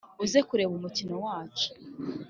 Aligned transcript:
uze 0.23 0.39
kureba 0.47 0.71
umukino 0.79 1.15
wacu 1.25 1.69